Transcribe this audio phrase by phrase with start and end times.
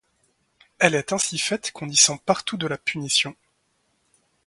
[0.79, 3.35] Elle est ainsi faite qu'on y sent partout de la punition.